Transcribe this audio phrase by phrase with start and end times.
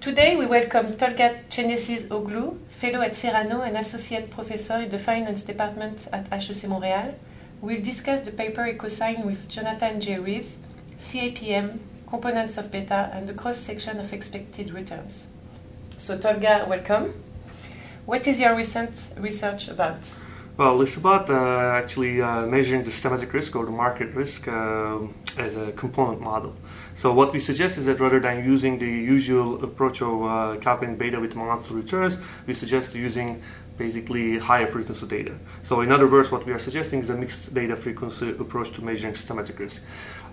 [0.00, 6.06] Today we welcome Tolga Cenesizoglu, fellow at CIRANO and associate professor in the finance department
[6.12, 7.14] at HEC Montréal.
[7.60, 10.20] We'll discuss the paper EcoSign with Jonathan J.
[10.20, 10.56] Reeves,
[11.00, 15.26] CAPM, components of beta, and the cross-section of expected returns.
[15.98, 17.20] So Tolga, welcome.
[18.06, 19.98] What is your recent research about?
[20.58, 24.98] Well, it's about uh, actually uh, measuring the systematic risk or the market risk uh,
[25.36, 26.52] as a component model.
[26.96, 30.98] So what we suggest is that rather than using the usual approach of uh, calculating
[30.98, 32.16] beta with monthly returns,
[32.48, 33.40] we suggest using
[33.76, 35.38] basically higher frequency data.
[35.62, 38.82] So in other words, what we are suggesting is a mixed data frequency approach to
[38.82, 39.80] measuring systematic risk.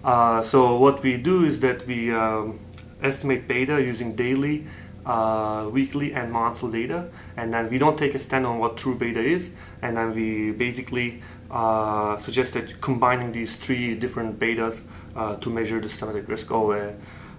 [0.04, 2.60] Uh, so what we do is that we um,
[3.04, 4.66] estimate beta using daily
[5.06, 8.96] uh, weekly and monthly data, and then we don't take a stand on what true
[8.96, 9.52] beta is,
[9.82, 14.82] and then we basically uh, suggest that combining these three different betas
[15.16, 16.96] uh, to measure the systematic risk of a,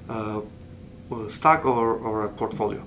[0.08, 0.40] uh,
[1.28, 2.82] stock or, or a portfolio.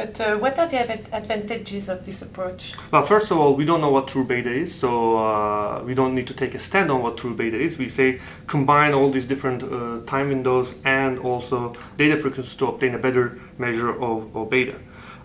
[0.00, 0.80] But uh, what are the
[1.14, 2.72] advantages of this approach?
[2.90, 6.14] Well, first of all, we don't know what true beta is, so uh, we don't
[6.14, 7.76] need to take a stand on what true beta is.
[7.76, 12.94] We say combine all these different uh, time windows and also data frequencies to obtain
[12.94, 14.76] a better measure of, of beta.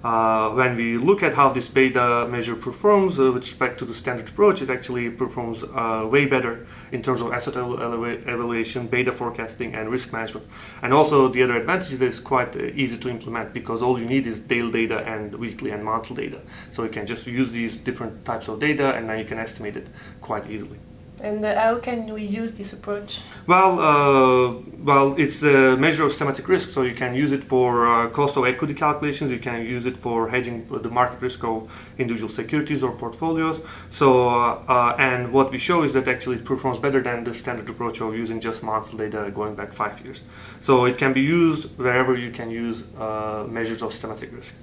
[0.03, 3.93] Uh, when we look at how this beta measure performs uh, with respect to the
[3.93, 9.73] standard approach, it actually performs uh, way better in terms of asset evaluation, beta forecasting,
[9.73, 10.45] and risk management.
[10.81, 14.05] And also, the other advantage is it's quite uh, easy to implement because all you
[14.05, 16.41] need is daily data and weekly and monthly data.
[16.71, 19.75] So you can just use these different types of data and then you can estimate
[19.75, 19.87] it
[20.21, 20.77] quite easily.
[21.21, 23.21] And uh, how can we use this approach?
[23.47, 27.87] Well, uh, well, it's a measure of systematic risk, so you can use it for
[27.87, 29.31] uh, cost of equity calculations.
[29.31, 33.61] You can use it for hedging the market risk of individual securities or portfolios.
[33.91, 37.33] So, uh, uh, and what we show is that actually it performs better than the
[37.33, 40.21] standard approach of using just monthly data going back five years.
[40.59, 44.53] So it can be used wherever you can use uh, measures of systematic risk.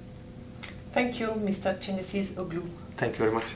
[0.91, 1.75] Thank you, Mr.
[1.79, 2.69] Cenesizoglu.
[2.97, 3.55] Thank you very much.